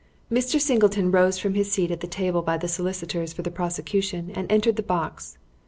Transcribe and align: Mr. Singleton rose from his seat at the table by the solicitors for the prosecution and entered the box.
Mr. 0.31 0.59
Singleton 0.59 1.11
rose 1.11 1.37
from 1.37 1.53
his 1.53 1.71
seat 1.71 1.91
at 1.91 1.99
the 1.99 2.07
table 2.07 2.41
by 2.41 2.57
the 2.57 2.67
solicitors 2.67 3.33
for 3.33 3.43
the 3.43 3.51
prosecution 3.51 4.31
and 4.31 4.51
entered 4.51 4.75
the 4.75 4.81
box. 4.81 5.37